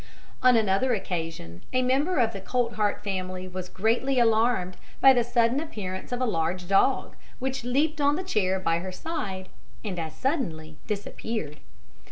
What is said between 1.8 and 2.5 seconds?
member of the